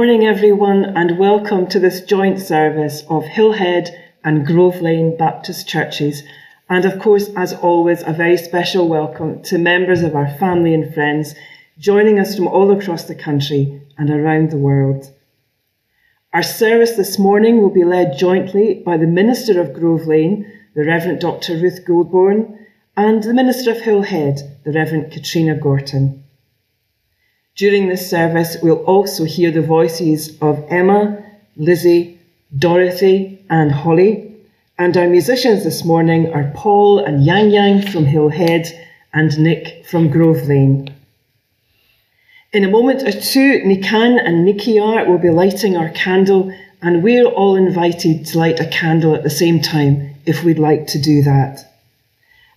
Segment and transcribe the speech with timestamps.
[0.00, 3.90] Good morning, everyone, and welcome to this joint service of Hillhead
[4.24, 6.22] and Grove Lane Baptist Churches.
[6.70, 10.94] And of course, as always, a very special welcome to members of our family and
[10.94, 11.34] friends
[11.78, 15.12] joining us from all across the country and around the world.
[16.32, 20.86] Our service this morning will be led jointly by the Minister of Grove Lane, the
[20.86, 21.58] Reverend Dr.
[21.58, 22.58] Ruth Gouldbourne,
[22.96, 26.19] and the Minister of Hillhead, the Reverend Katrina Gorton.
[27.60, 31.22] During this service, we'll also hear the voices of Emma,
[31.58, 32.18] Lizzie,
[32.56, 34.34] Dorothy, and Holly.
[34.78, 38.66] And our musicians this morning are Paul and Yang Yang from Hillhead
[39.12, 40.88] and Nick from Grove Lane.
[42.54, 46.50] In a moment or two, Nikan and Nikiar will be lighting our candle,
[46.80, 50.86] and we're all invited to light a candle at the same time if we'd like
[50.86, 51.69] to do that.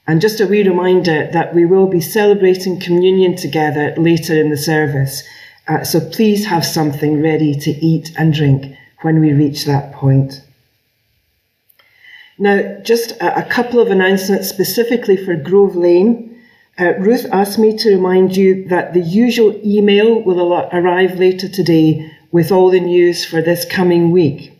[0.05, 4.57] And just a wee reminder that we will be celebrating communion together later in the
[4.57, 5.23] service.
[5.67, 10.41] Uh, so please have something ready to eat and drink when we reach that point.
[12.37, 16.41] Now, just a, a couple of announcements specifically for Grove Lane.
[16.77, 22.11] Uh, Ruth asked me to remind you that the usual email will arrive later today
[22.31, 24.59] with all the news for this coming week.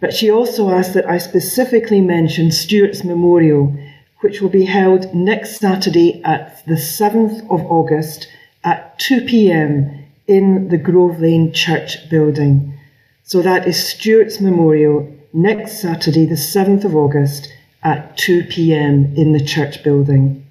[0.00, 3.74] But she also asked that I specifically mention Stuart's Memorial
[4.20, 8.28] which will be held next Saturday at the 7th of August
[8.64, 12.78] at 2 pm in the Grove Lane Church building.
[13.22, 19.32] So that is Stuart's Memorial next Saturday, the 7th of August at 2 pm in
[19.32, 20.46] the church building.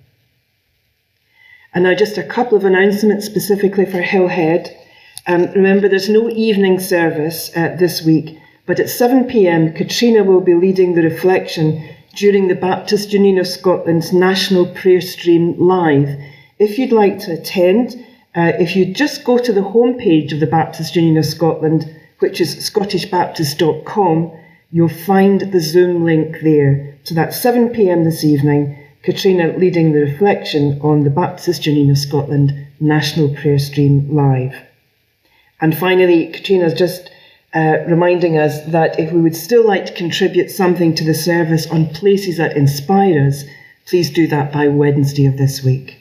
[1.74, 4.76] And now, just a couple of announcements specifically for Hillhead.
[5.28, 10.42] Um, remember, there's no evening service uh, this week, but at 7 pm, Katrina will
[10.42, 11.88] be leading the reflection
[12.20, 16.20] during the Baptist Union of Scotland's National Prayer Stream Live.
[16.58, 17.96] If you'd like to attend,
[18.36, 22.42] uh, if you just go to the homepage of the Baptist Union of Scotland, which
[22.42, 24.38] is scottishbaptist.com,
[24.70, 27.00] you'll find the Zoom link there.
[27.04, 28.78] So that's 7 pm this evening.
[29.02, 34.56] Katrina leading the reflection on the Baptist Union of Scotland National Prayer Stream Live.
[35.62, 37.12] And finally, Katrina's just
[37.54, 41.66] uh, reminding us that if we would still like to contribute something to the service
[41.68, 43.44] on places that inspire us,
[43.88, 45.98] please do that by Wednesday of this week.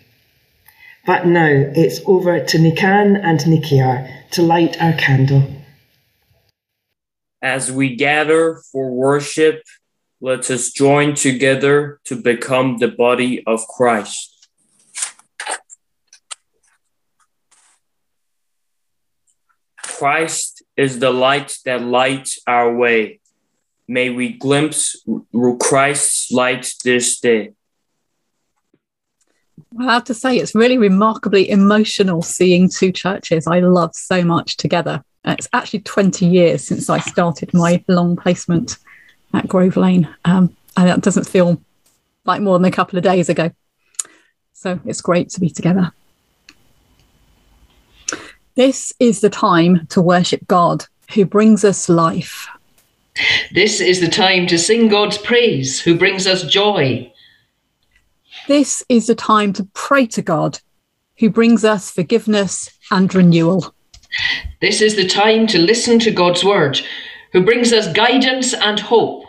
[1.07, 5.43] But now it's over to Nikan and Nikiar to light our candle.
[7.41, 9.63] As we gather for worship,
[10.21, 14.49] let us join together to become the body of Christ.
[19.83, 23.21] Christ is the light that lights our way.
[23.89, 24.97] May we glimpse
[25.33, 27.53] through Christ's light this day.
[29.73, 34.25] Well, I have to say, it's really remarkably emotional seeing two churches I love so
[34.25, 35.03] much together.
[35.25, 38.79] It's actually 20 years since I started my long placement
[39.35, 40.09] at Grove Lane.
[40.25, 41.61] Um, and that doesn't feel
[42.25, 43.51] like more than a couple of days ago.
[44.53, 45.93] So it's great to be together.
[48.59, 50.85] This is the time to worship God
[51.15, 52.49] who brings us life.
[53.53, 57.09] This is the time to sing God's praise who brings us joy.
[58.49, 60.59] This is the time to pray to God
[61.21, 63.73] who brings us forgiveness and renewal.
[64.61, 66.81] This is the time to listen to God's word
[67.33, 69.23] who brings us guidance and hope.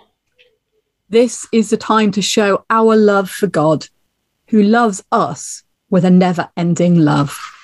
[1.08, 3.90] This is the time to show our love for God
[4.48, 5.62] who loves us
[5.92, 7.58] with a never ending love.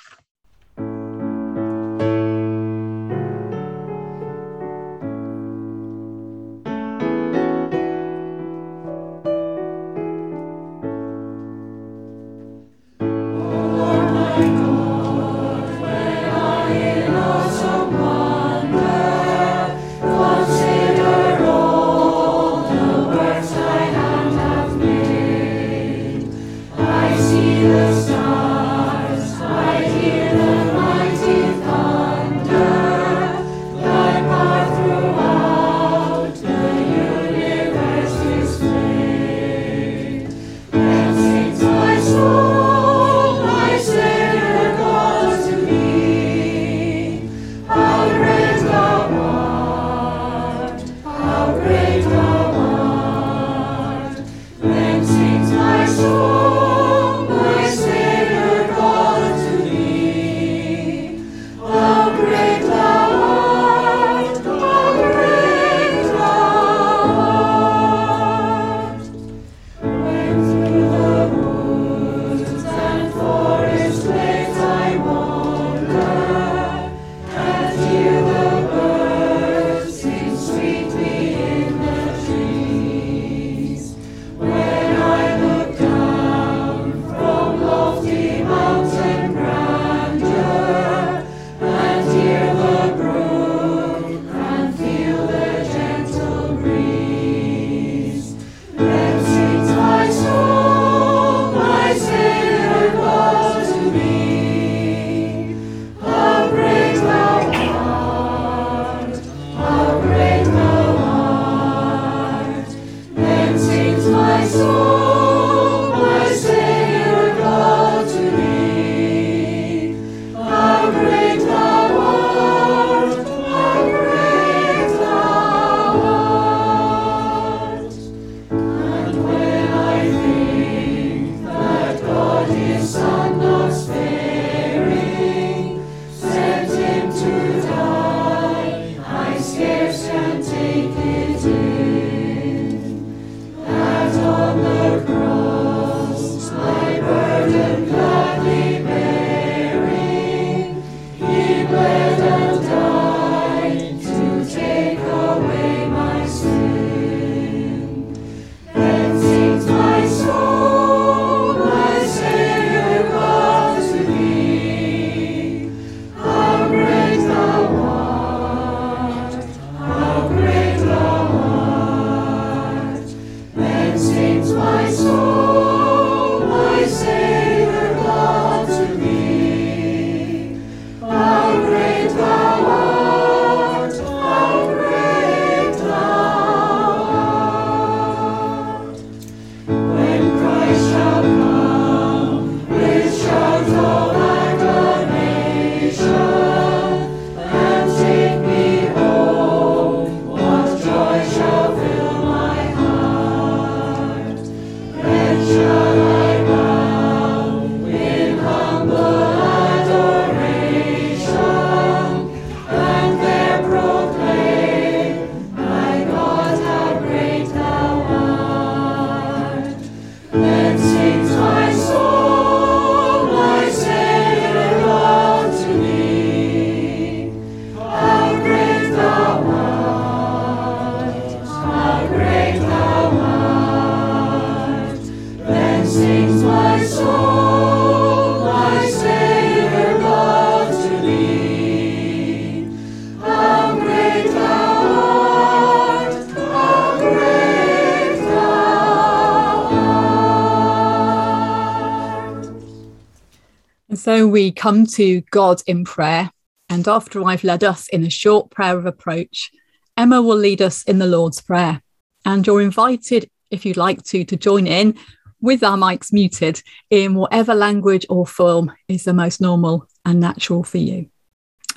[254.36, 256.30] We come to God in prayer.
[256.68, 259.50] And after I've led us in a short prayer of approach,
[259.96, 261.82] Emma will lead us in the Lord's Prayer.
[262.26, 264.98] And you're invited, if you'd like to, to join in
[265.40, 270.66] with our mics muted in whatever language or form is the most normal and natural
[270.66, 271.10] for you.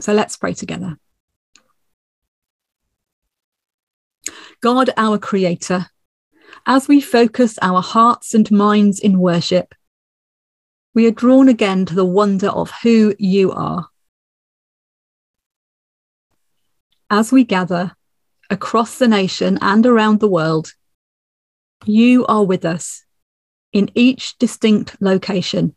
[0.00, 0.98] So let's pray together.
[4.60, 5.86] God, our Creator,
[6.66, 9.76] as we focus our hearts and minds in worship,
[10.98, 13.86] we are drawn again to the wonder of who you are.
[17.08, 17.92] As we gather
[18.50, 20.72] across the nation and around the world,
[21.84, 23.04] you are with us
[23.72, 25.76] in each distinct location,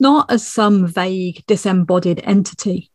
[0.00, 2.90] not as some vague, disembodied entity,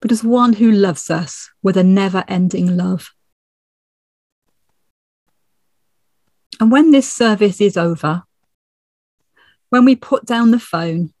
[0.00, 3.10] but as one who loves us with a never ending love.
[6.58, 8.22] And when this service is over,
[9.74, 11.12] when we put down the phone,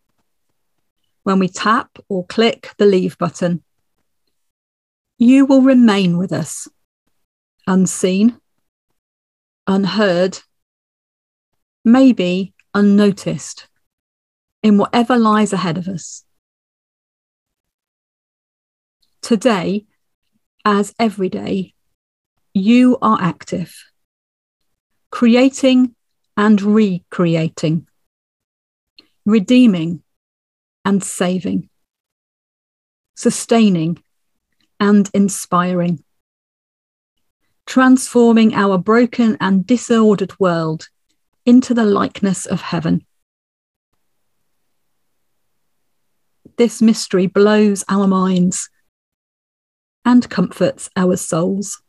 [1.24, 3.64] when we tap or click the leave button,
[5.18, 6.68] you will remain with us,
[7.66, 8.38] unseen,
[9.66, 10.38] unheard,
[11.84, 13.66] maybe unnoticed,
[14.62, 16.22] in whatever lies ahead of us.
[19.20, 19.84] Today,
[20.64, 21.74] as every day,
[22.52, 23.74] you are active,
[25.10, 25.96] creating
[26.36, 27.88] and recreating
[29.24, 30.02] redeeming
[30.84, 31.68] and saving,
[33.16, 34.02] sustaining
[34.78, 36.04] and inspiring,
[37.66, 40.88] transforming our broken and disordered world
[41.46, 43.04] into the likeness of heaven.
[46.56, 48.68] This mystery blows our minds
[50.04, 51.82] and comforts our souls.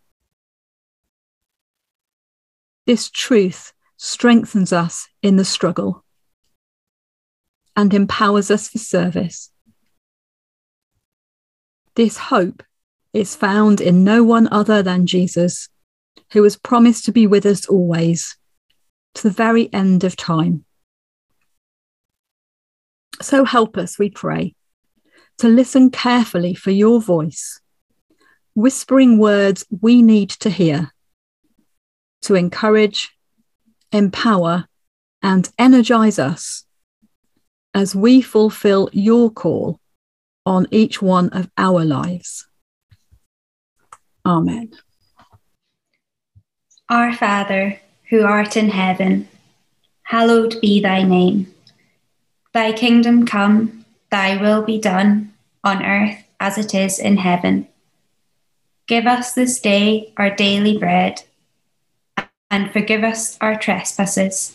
[2.88, 6.05] This truth strengthens us in the struggle
[7.76, 9.52] and empowers us for service.
[11.96, 12.64] This hope
[13.14, 15.70] is found in no one other than Jesus,
[16.34, 18.38] who has promised to be with us always,
[19.16, 20.66] to the very end of time.
[23.22, 24.56] So help us, we pray,
[25.38, 27.62] to listen carefully for your voice,
[28.54, 30.92] whispering words we need to hear,
[32.24, 33.12] to encourage,
[33.94, 34.68] empower,
[35.22, 36.65] and energize us
[37.76, 39.80] as we fulfill your call
[40.46, 42.48] on each one of our lives.
[44.26, 44.72] Amen.
[46.90, 47.80] Our Father,
[48.10, 49.28] who art in heaven,
[50.04, 51.54] hallowed be thy name.
[52.54, 57.68] Thy kingdom come, thy will be done, on earth as it is in heaven.
[58.88, 61.24] Give us this day our daily bread,
[62.50, 64.55] and forgive us our trespasses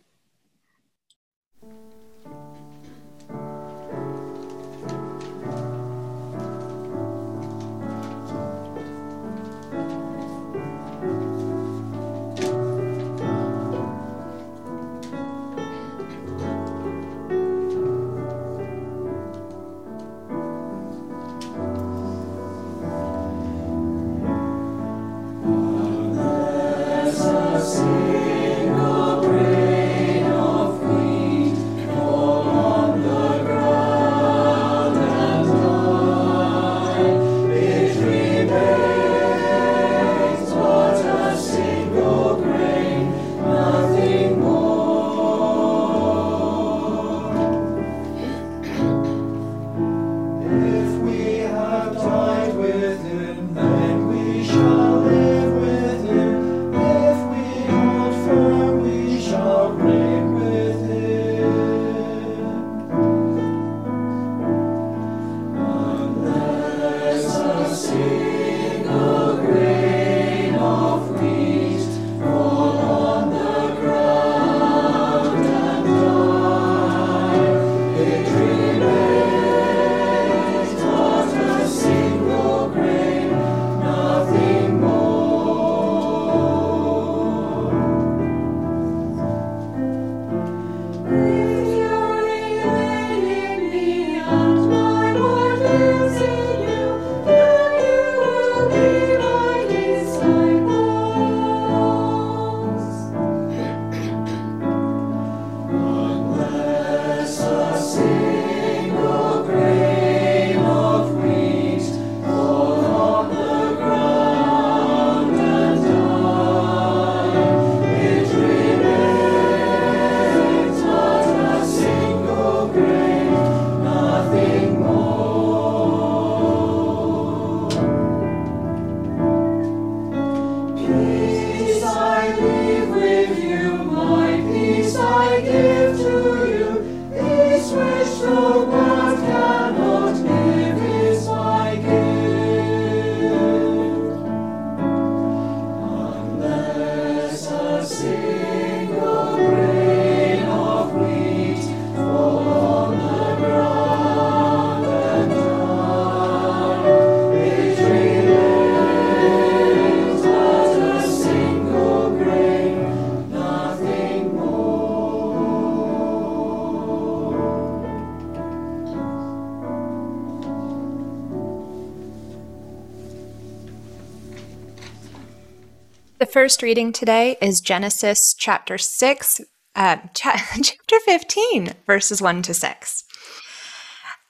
[176.31, 179.41] First reading today is Genesis chapter 6,
[179.75, 183.03] uh, chapter 15, verses 1 to 6.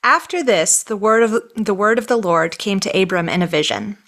[0.04, 3.48] After this, the word, of, the word of the Lord came to Abram in a
[3.48, 4.00] vision.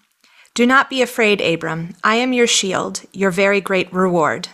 [0.56, 1.96] Do not be afraid, Abram.
[2.04, 4.50] I am your shield, your very great reward.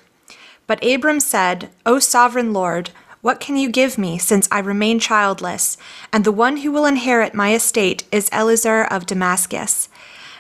[0.68, 2.90] But Abram said, O sovereign Lord,
[3.22, 5.78] what can you give me, since I remain childless,
[6.12, 9.88] and the one who will inherit my estate is Eliezer of Damascus?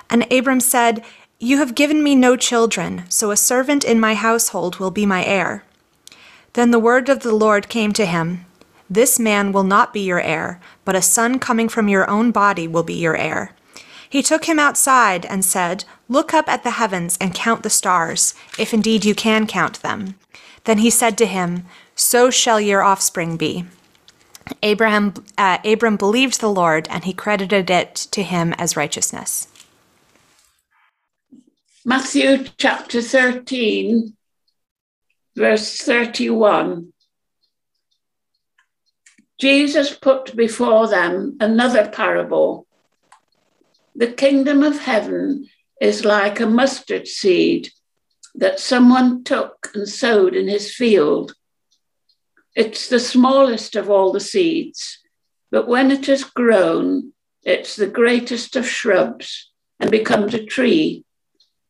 [0.10, 1.06] And Abram said,
[1.42, 5.24] you have given me no children, so a servant in my household will be my
[5.24, 5.64] heir.
[6.52, 8.46] Then the word of the Lord came to him
[8.90, 12.68] This man will not be your heir, but a son coming from your own body
[12.68, 13.54] will be your heir.
[14.10, 18.34] He took him outside and said, Look up at the heavens and count the stars,
[18.58, 20.16] if indeed you can count them.
[20.66, 23.66] Then he said to him, So shall your offspring be.
[24.64, 29.49] Abraham, uh, Abram believed the Lord, and he credited it to him as righteousness.
[31.86, 34.14] Matthew chapter 13,
[35.34, 36.92] verse 31.
[39.40, 42.68] Jesus put before them another parable.
[43.96, 45.48] The kingdom of heaven
[45.80, 47.70] is like a mustard seed
[48.36, 51.34] that someone took and sowed in his field.
[52.56, 55.00] It's the smallest of all the seeds,
[55.50, 57.14] but when it has grown,
[57.44, 61.06] it's the greatest of shrubs and becomes a tree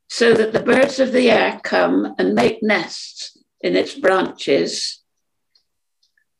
[0.09, 5.03] so that the birds of the air come and make nests in its branches.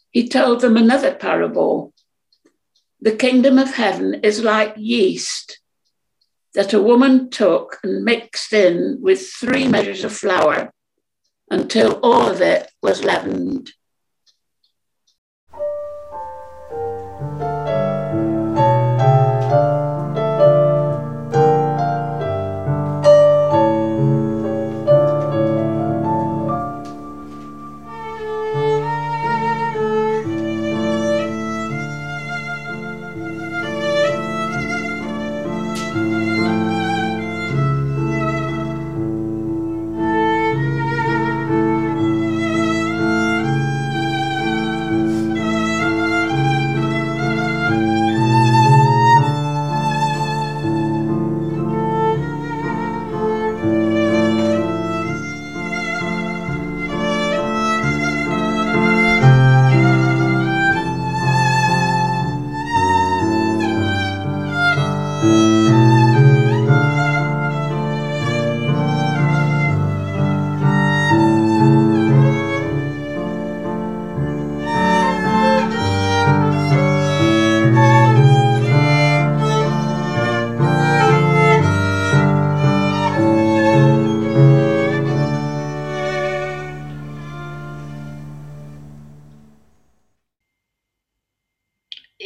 [0.09, 1.93] He told them another parable.
[2.99, 5.59] The kingdom of heaven is like yeast
[6.55, 10.73] that a woman took and mixed in with three measures of flour
[11.51, 13.71] until all of it was leavened.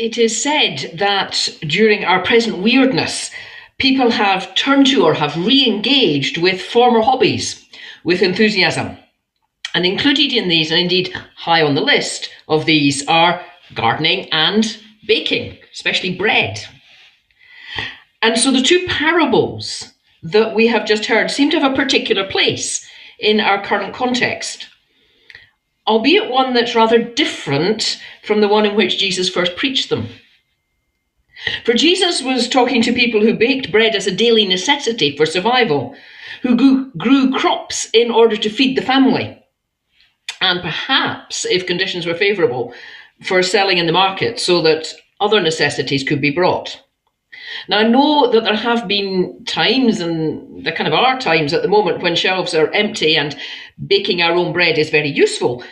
[0.04, 3.32] It is said that during our present weirdness,
[3.78, 7.66] people have turned to or have re engaged with former hobbies
[8.04, 8.98] with enthusiasm.
[9.74, 14.78] And included in these, and indeed high on the list of these, are gardening and
[15.08, 16.60] baking, especially bread.
[18.22, 22.28] And so the two parables that we have just heard seem to have a particular
[22.28, 22.86] place
[23.20, 24.68] in our current context
[25.88, 30.08] albeit one that's rather different from the one in which Jesus first preached them.
[31.66, 35.96] For Jesus was talking to people who baked bread as a daily necessity for survival,
[36.42, 39.44] who grew, grew crops in order to feed the family,
[40.44, 42.74] and perhaps, if conditions were favourable,
[43.24, 46.83] for selling in the market so that other necessities could be brought.
[47.68, 51.62] Now, I know that there have been times, and there kind of are times at
[51.62, 53.38] the moment, when shelves are empty and
[53.88, 55.64] baking our own bread is very useful.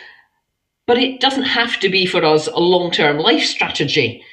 [0.86, 4.24] But it doesn't have to be for us a long term life strategy.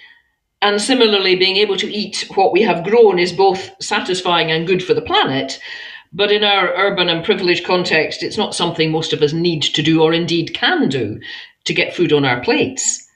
[0.62, 4.84] And similarly, being able to eat what we have grown is both satisfying and good
[4.84, 5.60] for the planet.
[6.12, 9.82] But in our urban and privileged context, it's not something most of us need to
[9.82, 11.20] do or indeed can do
[11.66, 13.09] to get food on our plates.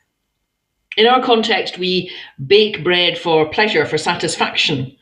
[0.97, 2.11] In our context, we
[2.45, 4.95] bake bread for pleasure, for satisfaction.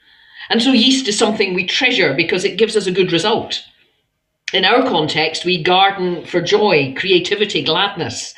[0.50, 3.62] And so yeast is something we treasure because it gives us a good result.
[4.54, 8.34] In our context, we garden for joy, creativity, gladness.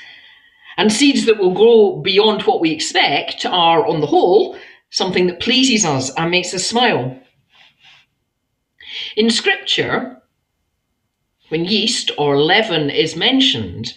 [0.77, 4.57] And seeds that will grow beyond what we expect are, on the whole,
[4.89, 7.19] something that pleases us and makes us smile.
[9.15, 10.21] In Scripture,
[11.49, 13.93] when yeast or leaven is mentioned,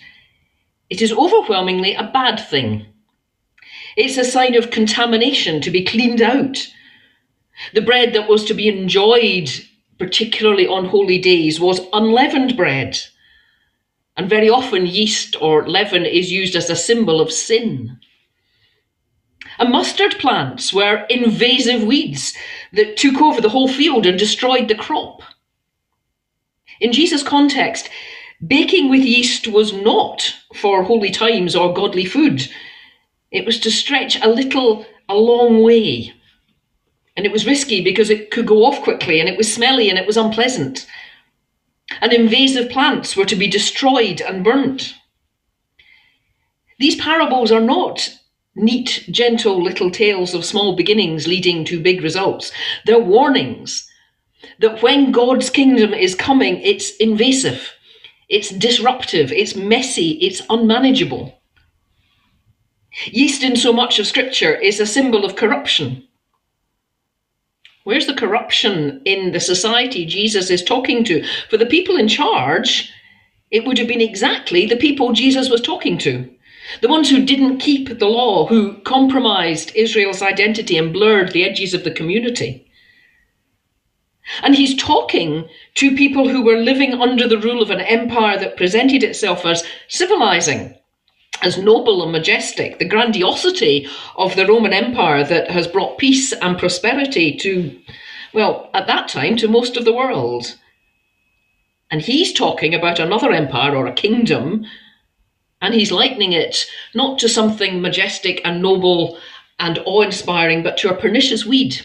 [0.89, 2.87] it is overwhelmingly a bad thing.
[3.97, 6.67] It's a sign of contamination to be cleaned out.
[7.73, 9.51] The bread that was to be enjoyed,
[9.99, 12.99] particularly on holy days, was unleavened bread.
[14.17, 17.99] And very often, yeast or leaven is used as a symbol of sin.
[19.59, 22.35] And mustard plants were invasive weeds
[22.75, 25.23] that took over the whole field and destroyed the crop.
[26.81, 27.89] In Jesus' context,
[28.47, 32.47] baking with yeast was not for holy times or godly food.
[33.37, 36.15] It was to stretch a little, a long way.
[37.19, 39.99] And it was risky because it could go off quickly and it was smelly and
[39.99, 40.87] it was unpleasant.
[42.01, 44.95] And invasive plants were to be destroyed and burnt.
[46.79, 48.09] These parables are not
[48.55, 52.53] neat, gentle little tales of small beginnings leading to big results.
[52.87, 53.87] They're warnings
[54.61, 57.71] that when God's kingdom is coming, it's invasive,
[58.31, 61.36] it's disruptive, it's messy, it's unmanageable.
[63.05, 66.03] Yeast in so much of Scripture is a symbol of corruption.
[67.85, 71.25] Where's the corruption in the society Jesus is talking to?
[71.51, 72.93] For the people in charge,
[73.51, 76.29] it would have been exactly the people Jesus was talking to.
[76.81, 81.75] The ones who didn't keep the law, who compromised Israel's identity and blurred the edges
[81.75, 82.67] of the community.
[84.43, 88.57] And he's talking to people who were living under the rule of an empire that
[88.57, 90.77] presented itself as civilizing,
[91.43, 96.59] as noble and majestic, the grandiosity of the Roman Empire that has brought peace and
[96.59, 97.79] prosperity to,
[98.33, 100.57] well, at that time, to most of the world.
[101.91, 104.67] And he's talking about another empire or a kingdom,
[105.61, 109.19] and he's likening it not to something majestic and noble
[109.59, 111.81] and awe inspiring, but to a pernicious weed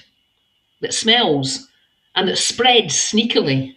[0.82, 1.70] that smells
[2.16, 3.76] and that spreads sneakily.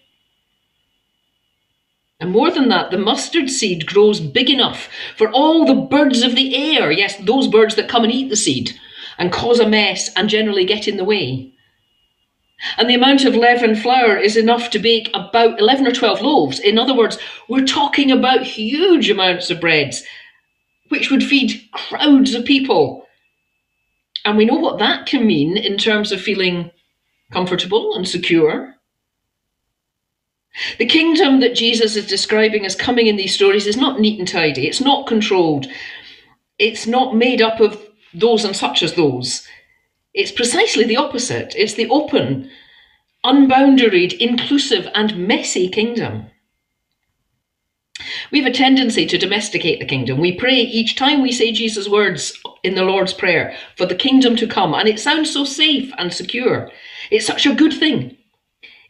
[2.24, 6.34] And more than that, the mustard seed grows big enough for all the birds of
[6.34, 8.72] the air, yes, those birds that come and eat the seed
[9.18, 11.52] and cause a mess and generally get in the way.
[12.78, 16.58] And the amount of leavened flour is enough to bake about 11 or 12 loaves.
[16.60, 20.02] In other words, we're talking about huge amounts of breads,
[20.88, 23.04] which would feed crowds of people.
[24.24, 26.70] And we know what that can mean in terms of feeling
[27.32, 28.76] comfortable and secure.
[30.78, 34.28] The kingdom that Jesus is describing as coming in these stories is not neat and
[34.28, 35.66] tidy, it's not controlled,
[36.58, 37.80] it's not made up of
[38.14, 39.46] those and such as those.
[40.14, 41.54] It's precisely the opposite.
[41.56, 42.48] It's the open,
[43.24, 46.26] unboundaried, inclusive, and messy kingdom.
[48.30, 50.20] We have a tendency to domesticate the kingdom.
[50.20, 54.36] We pray each time we say Jesus' words in the Lord's Prayer for the kingdom
[54.36, 56.70] to come, and it sounds so safe and secure.
[57.10, 58.16] It's such a good thing.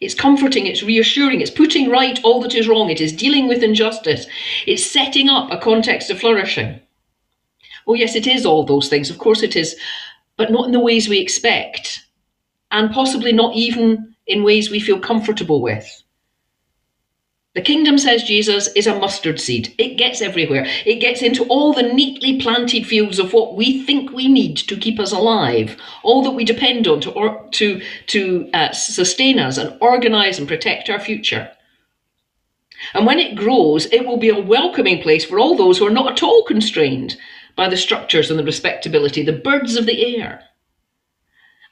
[0.04, 3.62] It's comforting, it's reassuring, it's putting right all that is wrong, it is dealing with
[3.62, 4.26] injustice,
[4.66, 6.78] it's setting up a context of flourishing.
[7.86, 9.74] Oh, yes, it is all those things, of course it is,
[10.36, 12.06] but not in the ways we expect,
[12.70, 16.03] and possibly not even in ways we feel comfortable with.
[17.54, 19.72] The kingdom, says Jesus, is a mustard seed.
[19.78, 20.66] It gets everywhere.
[20.84, 24.76] It gets into all the neatly planted fields of what we think we need to
[24.76, 29.56] keep us alive, all that we depend on to, or, to, to uh, sustain us
[29.56, 31.48] and organise and protect our future.
[32.92, 35.90] And when it grows, it will be a welcoming place for all those who are
[35.90, 37.16] not at all constrained
[37.54, 40.42] by the structures and the respectability, the birds of the air.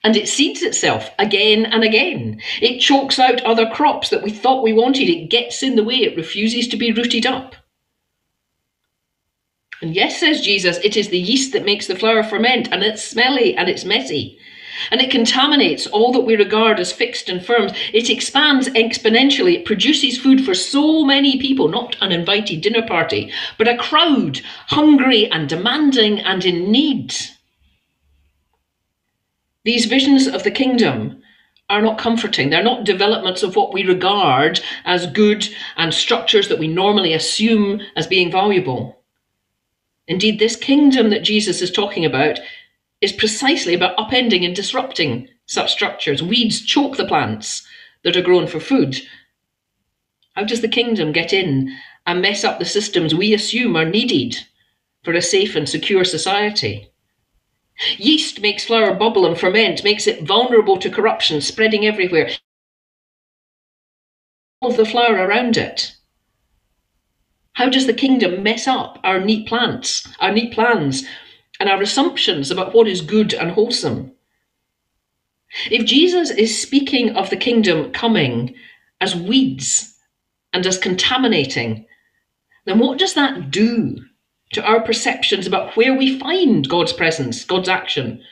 [0.04, 2.40] And it seeds itself again and again.
[2.60, 5.08] It chokes out other crops that we thought we wanted.
[5.08, 6.02] It gets in the way.
[6.02, 7.54] It refuses to be rooted up.
[9.80, 13.02] And yes, says Jesus, it is the yeast that makes the flour ferment, and it's
[13.02, 14.38] smelly and it's messy.
[14.90, 17.70] And it contaminates all that we regard as fixed and firm.
[17.92, 19.54] It expands exponentially.
[19.54, 24.40] It produces food for so many people, not an invited dinner party, but a crowd
[24.68, 27.14] hungry and demanding and in need.
[29.64, 31.22] These visions of the kingdom
[31.70, 32.50] are not comforting.
[32.50, 37.80] They're not developments of what we regard as good and structures that we normally assume
[37.96, 39.02] as being valuable.
[40.08, 42.40] Indeed, this kingdom that Jesus is talking about
[43.00, 46.22] is precisely about upending and disrupting such structures.
[46.22, 47.66] Weeds choke the plants
[48.04, 48.96] that are grown for food.
[50.34, 54.36] How does the kingdom get in and mess up the systems we assume are needed
[55.04, 56.91] for a safe and secure society?
[57.96, 62.30] Yeast makes flour bubble and ferment, makes it vulnerable to corruption, spreading everywhere.
[64.60, 65.94] All of the flour around it.
[67.54, 71.04] How does the kingdom mess up our neat plants, our neat plans,
[71.60, 74.12] and our assumptions about what is good and wholesome?
[75.70, 78.54] If Jesus is speaking of the kingdom coming
[79.00, 79.94] as weeds
[80.52, 81.86] and as contaminating,
[82.64, 83.98] then what does that do
[84.52, 88.22] to our perceptions about where we find God's presence, God's action,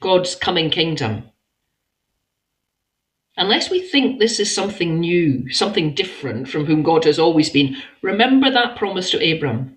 [0.00, 1.24] God's coming kingdom.
[3.36, 7.76] Unless we think this is something new, something different from whom God has always been,
[8.02, 9.76] remember that promise to Abram.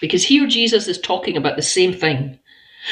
[0.00, 2.38] Because here Jesus is talking about the same thing.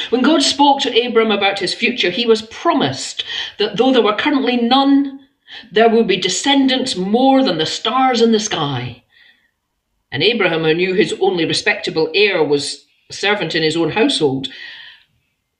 [0.09, 3.23] When God spoke to Abram about his future, he was promised
[3.59, 5.27] that though there were currently none,
[5.71, 9.02] there will be descendants more than the stars in the sky.
[10.13, 14.47] And Abraham, who knew his only respectable heir was a servant in his own household,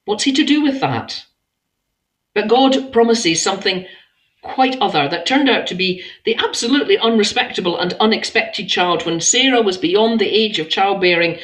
[0.05, 1.25] what's he to do with that?
[2.35, 3.87] But God promises something
[4.43, 9.63] quite other that turned out to be the absolutely unrespectable and unexpected child when Sarah
[9.63, 11.39] was beyond the age of childbearing,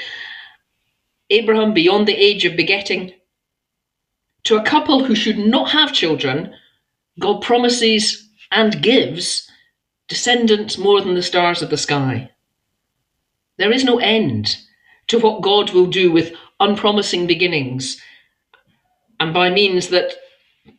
[1.32, 3.14] Abraham beyond the age of begetting.
[4.44, 6.54] To a couple who should not have children,
[7.20, 9.50] God promises and gives
[10.08, 12.30] descendants more than the stars of the sky.
[13.60, 14.56] There is no end
[15.08, 18.02] to what God will do with unpromising beginnings
[19.20, 20.14] and by means that,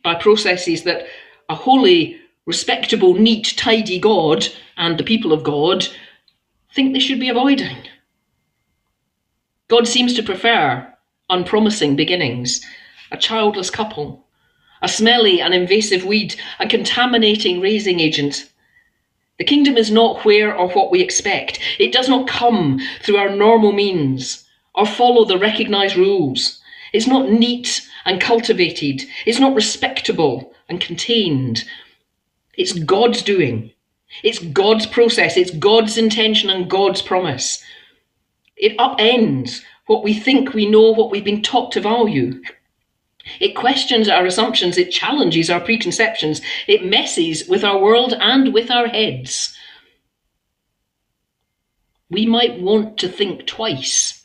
[0.03, 1.05] by processes that
[1.47, 5.87] a holy, respectable, neat, tidy God and the people of God
[6.73, 7.77] think they should be avoiding.
[9.67, 10.91] God seems to prefer
[11.29, 12.61] unpromising beginnings,
[13.11, 14.25] a childless couple,
[14.81, 18.50] a smelly and invasive weed, a contaminating raising agent,
[19.41, 21.57] the kingdom is not where or what we expect.
[21.79, 26.61] It does not come through our normal means or follow the recognized rules.
[26.93, 29.01] It's not neat and cultivated.
[29.25, 31.63] It's not respectable and contained.
[32.53, 33.71] It's God's doing.
[34.21, 35.35] It's God's process.
[35.37, 37.63] It's God's intention and God's promise.
[38.57, 42.43] It upends what we think we know, what we've been taught to value.
[43.39, 48.69] It questions our assumptions, it challenges our preconceptions, it messes with our world and with
[48.69, 49.55] our heads.
[52.11, 54.21] we might want to think twice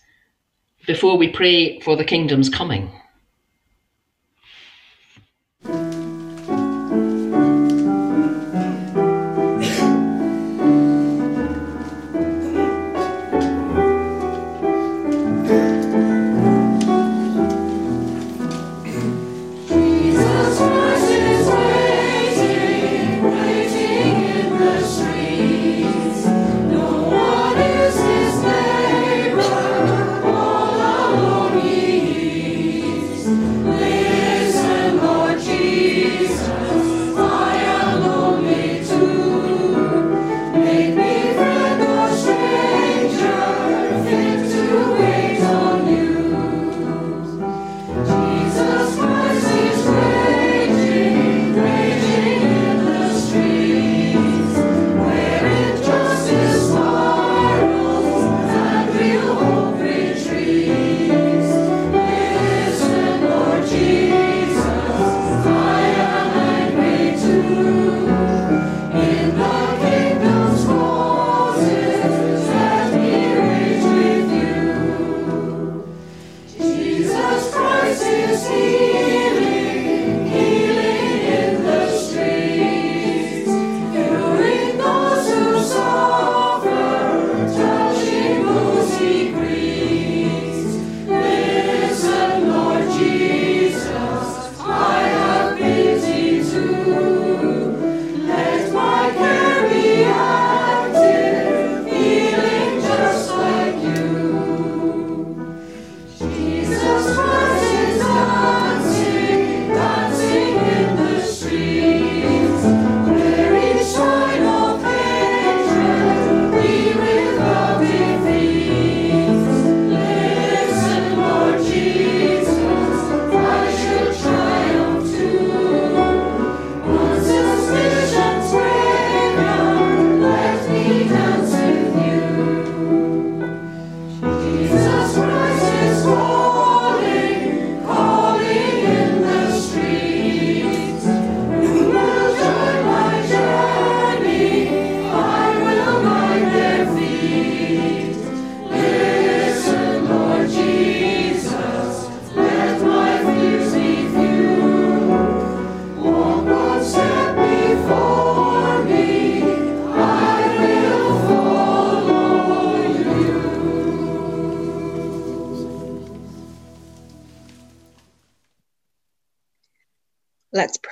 [0.87, 2.91] before we pray for the kingdom's coming.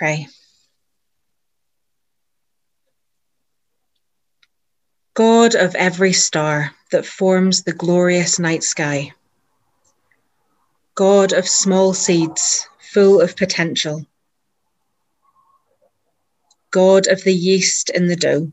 [0.05, 0.29] Pray.
[5.15, 9.13] God of every star that forms the glorious night sky,
[10.95, 14.05] God of small seeds full of potential,
[16.71, 18.53] God of the yeast in the dough.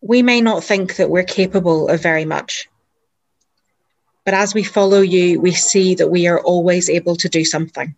[0.00, 2.68] We may not think that we're capable of very much
[4.26, 7.94] but as we follow you, we see that we are always able to do something.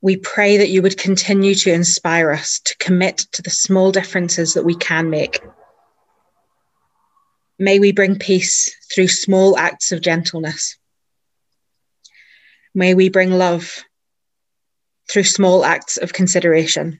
[0.00, 4.54] We pray that you would continue to inspire us to commit to the small differences
[4.54, 5.40] that we can make.
[7.58, 10.78] May we bring peace through small acts of gentleness.
[12.74, 13.84] May we bring love
[15.10, 16.98] through small acts of consideration.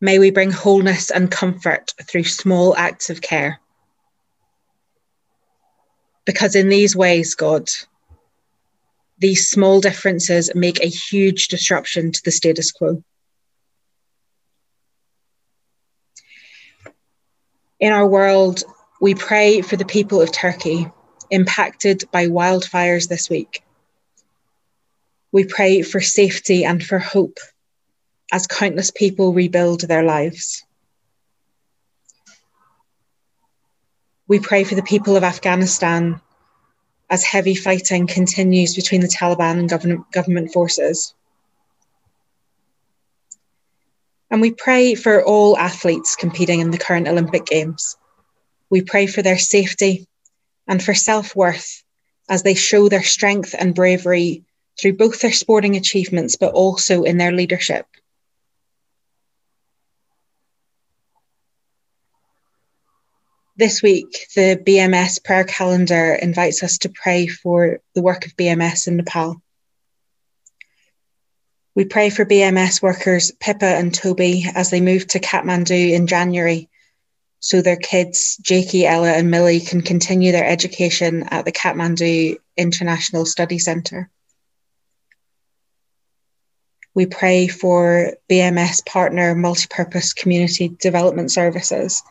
[0.00, 3.60] May we bring wholeness and comfort through small acts of care.
[6.26, 7.70] Because in these ways, God,
[9.18, 13.02] these small differences make a huge disruption to the status quo.
[17.80, 18.62] In our world,
[19.00, 20.90] we pray for the people of Turkey
[21.30, 23.62] impacted by wildfires this week.
[25.32, 27.38] We pray for safety and for hope
[28.32, 30.65] as countless people rebuild their lives.
[34.28, 36.20] We pray for the people of Afghanistan
[37.08, 41.14] as heavy fighting continues between the Taliban and government, government forces.
[44.30, 47.96] And we pray for all athletes competing in the current Olympic Games.
[48.68, 50.06] We pray for their safety
[50.66, 51.84] and for self worth
[52.28, 54.42] as they show their strength and bravery
[54.80, 57.86] through both their sporting achievements, but also in their leadership.
[63.58, 68.86] This week, the BMS prayer calendar invites us to pray for the work of BMS
[68.86, 69.40] in Nepal.
[71.74, 76.68] We pray for BMS workers Pippa and Toby as they move to Kathmandu in January
[77.40, 83.24] so their kids, Jakey, Ella, and Millie, can continue their education at the Kathmandu International
[83.24, 84.10] Study Centre.
[86.92, 92.02] We pray for BMS partner multipurpose community development services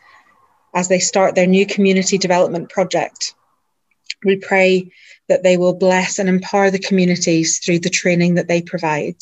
[0.76, 3.34] as they start their new community development project.
[4.22, 4.92] We pray
[5.26, 9.16] that they will bless and empower the communities through the training that they provide.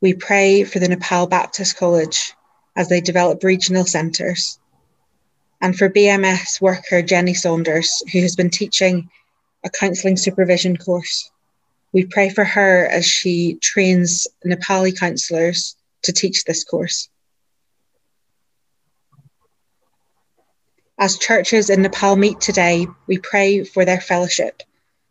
[0.00, 2.32] We pray for the Nepal Baptist College
[2.74, 4.58] as they develop regional centres,
[5.60, 9.10] and for BMS worker Jenny Saunders, who has been teaching
[9.62, 11.30] a counselling supervision course.
[11.92, 17.10] We pray for her as she trains Nepali counsellors to teach this course.
[20.98, 24.62] As churches in Nepal meet today, we pray for their fellowship,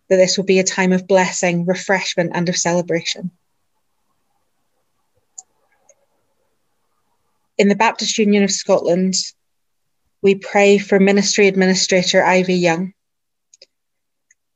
[0.10, 3.32] that this will be a time of blessing, refreshment, and of celebration.
[7.58, 9.16] In the Baptist Union of Scotland,
[10.22, 12.94] we pray for Ministry Administrator Ivy Young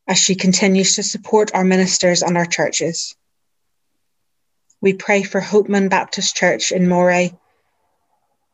[0.08, 3.16] as she continues to support our ministers and our churches.
[4.82, 7.34] We pray for Hopeman Baptist Church in Moray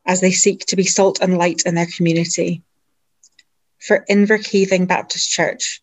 [0.06, 2.64] as they seek to be salt and light in their community.
[3.80, 5.82] For Inverkeithing Baptist Church,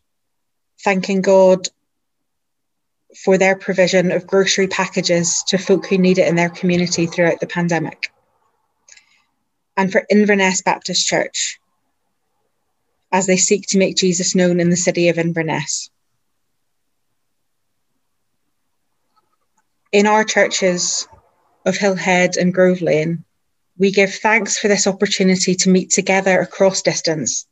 [0.82, 1.68] thanking God
[3.24, 7.40] for their provision of grocery packages to folk who need it in their community throughout
[7.40, 8.12] the pandemic.
[9.76, 11.58] And for Inverness Baptist Church,
[13.10, 15.90] as they seek to make Jesus known in the city of Inverness.
[19.92, 21.08] In our churches
[21.64, 23.24] of Hillhead and Grove Lane,
[23.78, 27.46] we give thanks for this opportunity to meet together across distance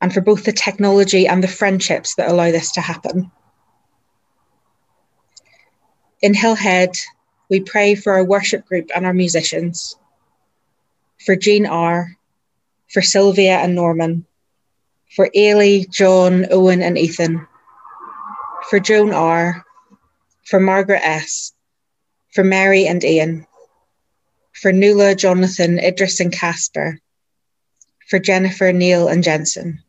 [0.00, 3.30] and for both the technology and the friendships that allow this to happen.
[6.22, 6.98] In Hillhead,
[7.48, 9.96] we pray for our worship group and our musicians,
[11.24, 12.16] for Jean R.,
[12.90, 14.26] for Sylvia and Norman,
[15.14, 17.46] for Ailey, John, Owen, and Ethan,
[18.68, 19.64] for Joan R.,
[20.44, 21.52] for Margaret S.,
[22.32, 23.46] for Mary and Ian,
[24.60, 26.98] for Nuala, Jonathan, Idris, and Casper,
[28.08, 29.82] for Jennifer, Neil, and Jensen.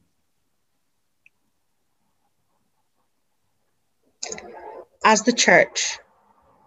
[5.04, 5.98] As the church,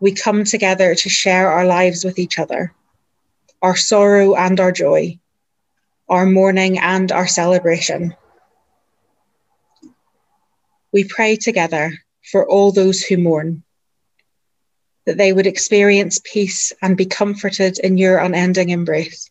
[0.01, 2.75] we come together to share our lives with each other,
[3.63, 5.19] our sorrow and our joy,
[6.07, 8.15] our mourning and our celebration.
[10.93, 11.95] We pray together
[12.31, 13.63] for all those who mourn,
[15.07, 19.31] that they would experience peace and be comforted in your unending embrace.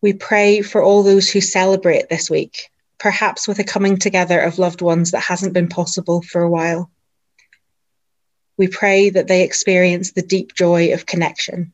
[0.00, 4.58] We pray for all those who celebrate this week, perhaps with a coming together of
[4.58, 6.90] loved ones that hasn't been possible for a while.
[8.58, 11.72] We pray that they experience the deep joy of connection.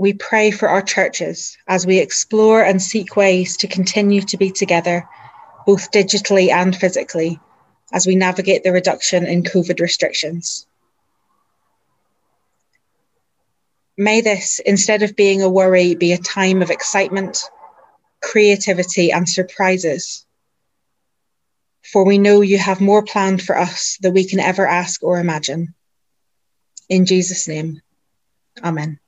[0.00, 4.50] We pray for our churches as we explore and seek ways to continue to be
[4.50, 5.06] together,
[5.66, 7.38] both digitally and physically,
[7.92, 10.66] as we navigate the reduction in COVID restrictions.
[13.98, 17.44] May this, instead of being a worry, be a time of excitement,
[18.22, 20.24] creativity, and surprises.
[21.92, 25.20] For we know you have more planned for us than we can ever ask or
[25.20, 25.74] imagine.
[26.88, 27.82] In Jesus' name,
[28.64, 28.98] Amen.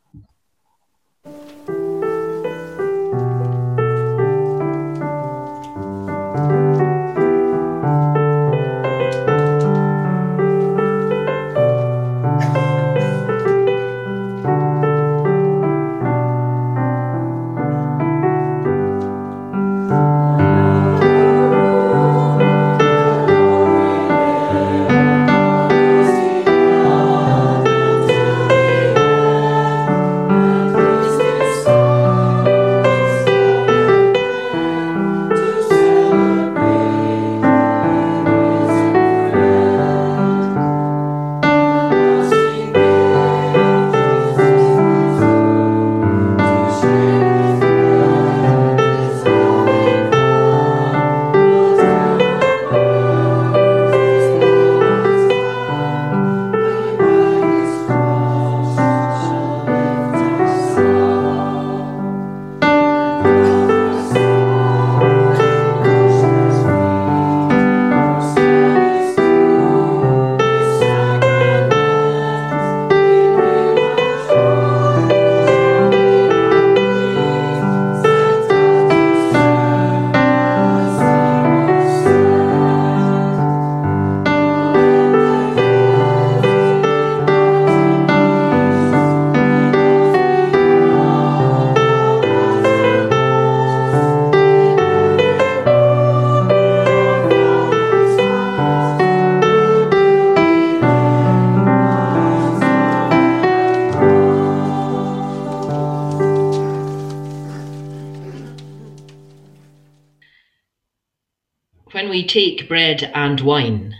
[112.72, 113.94] Bread and wine,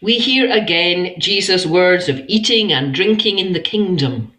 [0.00, 4.32] we hear again Jesus' words of eating and drinking in the kingdom.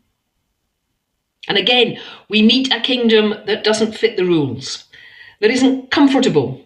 [1.47, 4.85] And again, we meet a kingdom that doesn't fit the rules,
[5.41, 6.65] that isn't comfortable,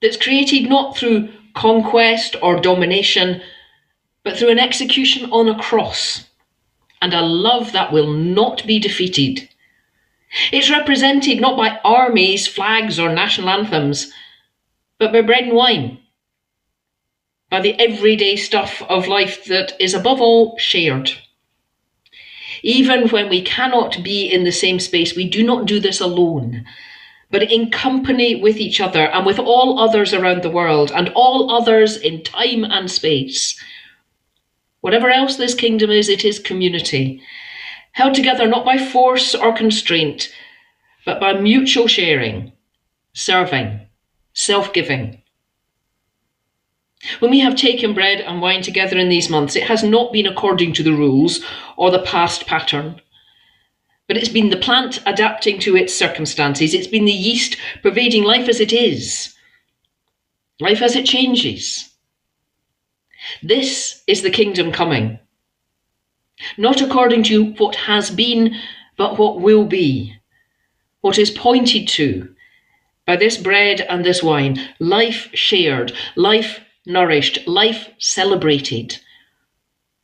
[0.00, 3.42] that's created not through conquest or domination,
[4.22, 6.28] but through an execution on a cross
[7.02, 9.48] and a love that will not be defeated.
[10.52, 14.12] It's represented not by armies, flags, or national anthems,
[14.98, 15.98] but by bread and wine,
[17.50, 21.12] by the everyday stuff of life that is above all shared.
[22.62, 26.64] Even when we cannot be in the same space, we do not do this alone,
[27.30, 31.50] but in company with each other and with all others around the world and all
[31.50, 33.60] others in time and space.
[34.80, 37.22] Whatever else this kingdom is, it is community,
[37.92, 40.32] held together not by force or constraint,
[41.04, 42.52] but by mutual sharing,
[43.12, 43.83] serving,
[44.34, 45.22] self giving.
[47.18, 50.26] When we have taken bread and wine together in these months, it has not been
[50.26, 51.40] according to the rules
[51.76, 53.00] or the past pattern,
[54.08, 56.74] but it's been the plant adapting to its circumstances.
[56.74, 59.34] It's been the yeast pervading life as it is,
[60.60, 61.90] life as it changes.
[63.42, 65.18] This is the kingdom coming,
[66.58, 68.54] not according to what has been,
[68.96, 70.14] but what will be,
[71.00, 72.33] what is pointed to
[73.06, 78.98] by this bread and this wine, life shared, life nourished, life celebrated,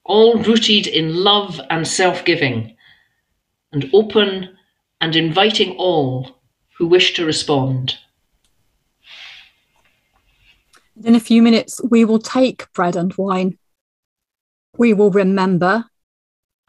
[0.05, 2.77] all rooted in love and self giving,
[3.73, 4.57] and open
[5.01, 6.41] and inviting all
[6.77, 7.97] who wish to respond.
[11.03, 13.59] In a few minutes, we will take bread and wine.
[14.77, 15.87] We will remember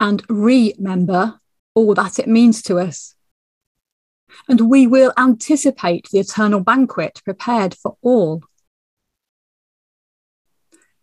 [0.00, 1.40] and remember
[1.74, 3.14] all that it means to us.
[4.52, 8.42] And we will anticipate the eternal banquet prepared for all.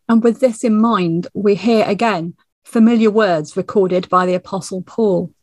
[0.07, 5.33] And with this in mind, we hear again familiar words recorded by the Apostle Paul.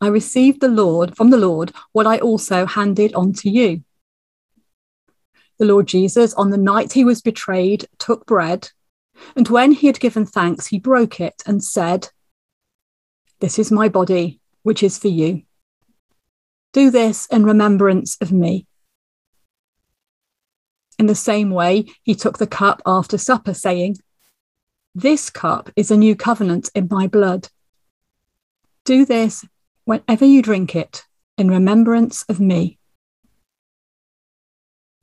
[0.00, 3.82] I received the Lord from the Lord what I also handed on to you.
[5.58, 8.70] The Lord Jesus, on the night he was betrayed, took bread,
[9.34, 12.10] and when he had given thanks, he broke it and said,
[13.40, 15.42] This is my body, which is for you.
[16.72, 18.66] Do this in remembrance of me.
[20.98, 23.98] In the same way, he took the cup after supper, saying,
[24.94, 27.48] This cup is a new covenant in my blood.
[28.84, 29.44] Do this
[29.84, 31.04] whenever you drink it
[31.38, 32.78] in remembrance of me.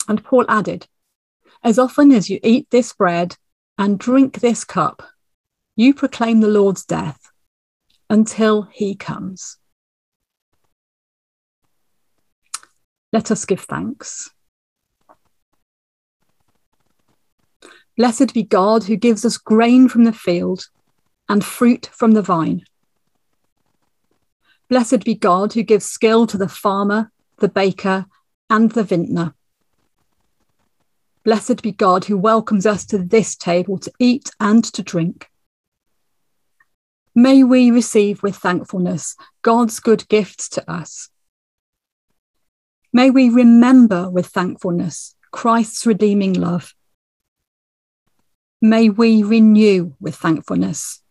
[0.08, 0.88] And Paul added,
[1.64, 3.38] As often as you eat this bread
[3.78, 5.04] and drink this cup,
[5.76, 7.31] you proclaim the Lord's death
[8.12, 9.58] until he comes.
[13.14, 14.30] Let us give thanks.
[17.96, 20.66] Blessed be God who gives us grain from the field
[21.30, 22.66] and fruit from the vine.
[24.68, 28.08] Blessed be God who gives skill to the farmer, the baker,
[28.50, 29.34] and the vintner.
[31.24, 35.31] Blessed be God who welcomes us to this table to eat and to drink.
[37.14, 41.10] May we receive with thankfulness God's good gifts to us.
[42.94, 46.74] May we remember with thankfulness Christ's redeeming love.
[48.62, 51.02] May we renew with thankfulness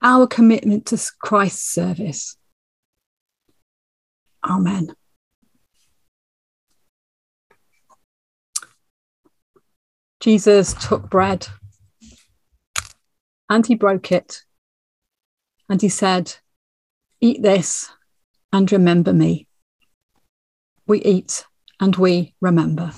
[0.00, 2.36] our commitment to Christ's service.
[4.48, 4.94] Amen.
[10.20, 11.46] Jesus took bread
[13.48, 14.42] and he broke it
[15.68, 16.36] and he said,
[17.20, 17.90] Eat this
[18.52, 19.46] and remember me.
[20.86, 21.44] We eat
[21.80, 22.92] and we remember.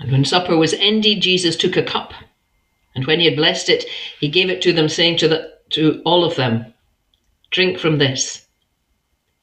[0.00, 2.14] And when supper was ended, Jesus took a cup,
[2.94, 3.84] and when he had blessed it,
[4.18, 6.72] he gave it to them, saying to, the, to all of them,
[7.50, 8.46] Drink from this.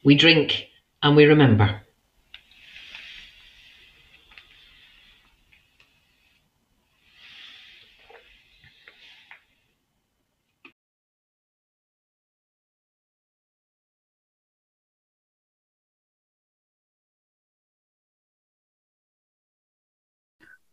[0.05, 0.67] We drink
[1.03, 1.81] and we remember.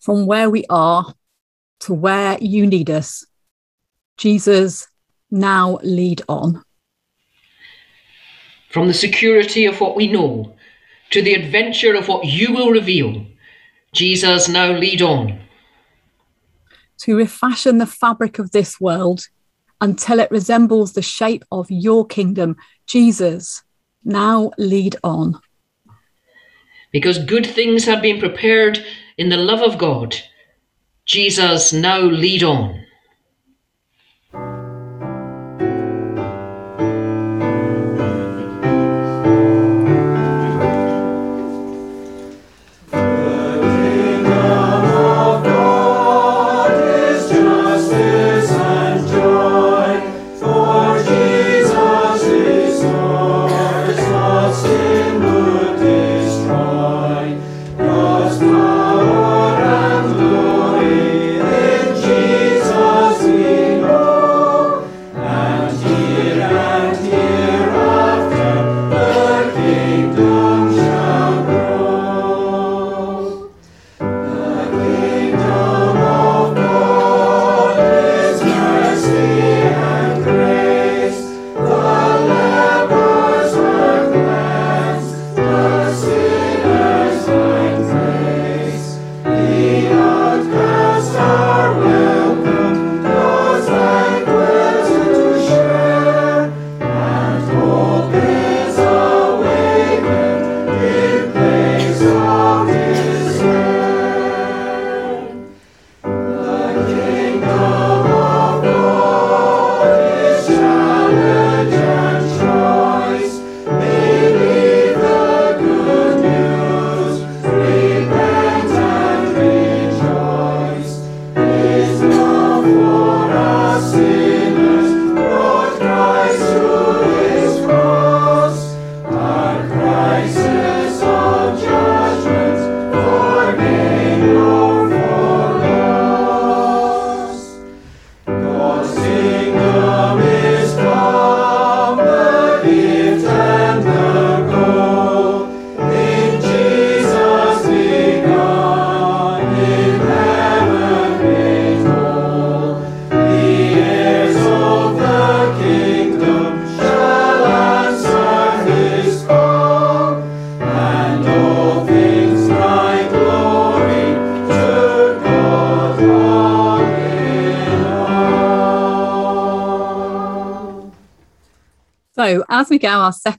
[0.00, 1.14] from where we are
[1.80, 3.24] to where you need us.
[4.18, 4.86] Jesus,
[5.30, 6.62] now lead on.
[8.70, 10.54] From the security of what we know
[11.10, 13.24] to the adventure of what you will reveal.
[13.92, 15.40] Jesus, now lead on.
[17.00, 19.28] To refashion the fabric of this world
[19.80, 22.56] until it resembles the shape of your kingdom.
[22.86, 23.62] Jesus,
[24.04, 25.40] now lead on.
[26.90, 28.84] Because good things have been prepared
[29.18, 30.16] in the love of God.
[31.04, 32.84] Jesus, now lead on.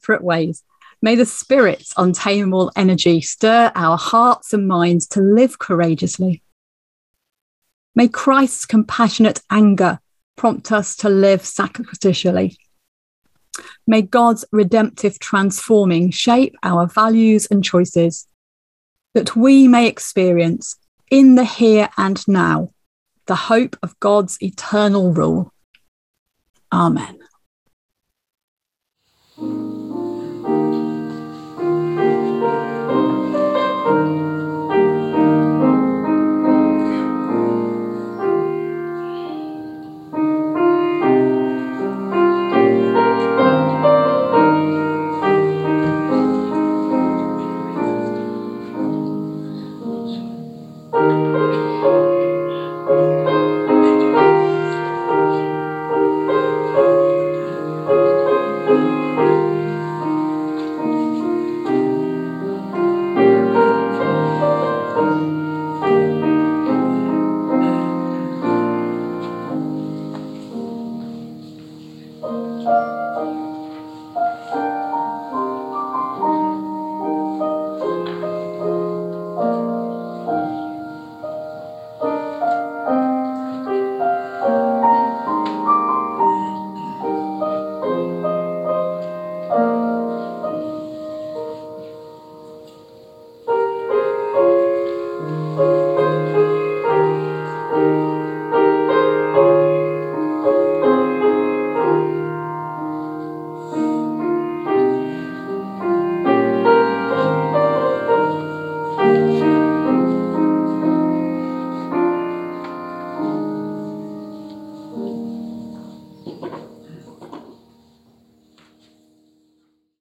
[0.05, 0.63] Separate ways,
[1.01, 6.43] may the Spirit's untamable energy stir our hearts and minds to live courageously.
[7.95, 9.99] May Christ's compassionate anger
[10.35, 12.55] prompt us to live sacrificially.
[13.87, 18.27] May God's redemptive transforming shape our values and choices,
[19.13, 20.75] that we may experience
[21.09, 22.69] in the here and now
[23.25, 25.51] the hope of God's eternal rule.
[26.71, 27.24] Amen.